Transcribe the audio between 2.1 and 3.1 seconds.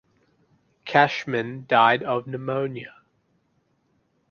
pneumonia.